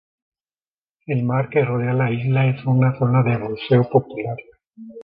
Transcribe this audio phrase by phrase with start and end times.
[1.05, 4.37] El mar que rodea la isla es una zona de buceo popular.